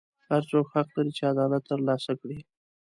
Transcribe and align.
هر 0.29 0.41
څوک 0.49 0.65
حق 0.75 0.87
لري 0.97 1.11
چې 1.17 1.23
عدالت 1.31 1.63
ترلاسه 1.71 2.13
کړي. 2.21 2.39